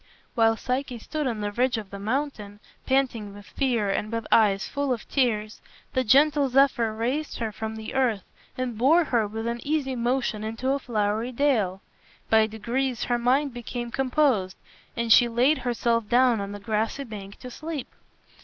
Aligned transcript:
While 0.33 0.57
Psyche 0.57 0.97
stood 0.97 1.27
on 1.27 1.41
the 1.41 1.51
ridge 1.51 1.77
of 1.77 1.91
the 1.91 1.99
mountain, 1.99 2.59
panting 2.87 3.35
with 3.35 3.45
fear 3.45 3.91
and 3.91 4.11
with 4.11 4.25
eyes 4.31 4.67
full 4.67 4.91
of 4.91 5.07
tears, 5.07 5.61
the 5.93 6.03
gentle 6.03 6.49
Zephyr 6.49 6.91
raised 6.95 7.37
her 7.37 7.51
from 7.51 7.75
the 7.75 7.93
earth 7.93 8.23
and 8.57 8.79
bore 8.79 9.03
her 9.03 9.27
with 9.27 9.45
an 9.45 9.59
easy 9.63 9.95
motion 9.95 10.43
into 10.43 10.69
a 10.71 10.79
flowery 10.79 11.31
dale. 11.31 11.83
By 12.31 12.47
degrees 12.47 13.03
her 13.03 13.19
mind 13.19 13.53
became 13.53 13.91
composed, 13.91 14.57
and 14.97 15.13
she 15.13 15.27
laid 15.27 15.59
herself 15.59 16.09
down 16.09 16.41
on 16.41 16.51
the 16.51 16.59
grassy 16.59 17.03
bank 17.03 17.37
to 17.41 17.51
sleep. 17.51 17.93